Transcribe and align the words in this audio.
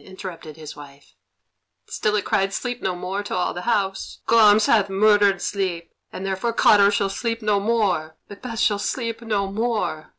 interrupted 0.00 0.56
his 0.56 0.74
wife. 0.74 1.12
"Still 1.86 2.16
it 2.16 2.24
cried 2.24 2.54
'Sleep 2.54 2.80
no 2.80 2.94
more!' 2.96 3.22
to 3.24 3.34
all 3.36 3.52
the 3.52 3.60
house; 3.68 4.20
'Glamis 4.24 4.64
hath 4.64 4.88
murdered 4.88 5.42
sleep, 5.42 5.92
and 6.10 6.24
therefore 6.24 6.54
Cawdor 6.54 6.90
shall 6.90 7.10
sleep 7.10 7.42
no 7.42 7.60
more, 7.60 8.16
Macbeth 8.30 8.58
shall 8.60 8.78
sleep 8.78 9.20
no 9.20 9.48
more. 9.50 10.14